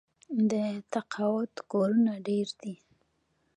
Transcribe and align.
د 0.49 0.53
تقاعد 0.93 1.53
کورونه 1.71 2.13
ډیر 2.27 2.47
دي. 2.61 2.73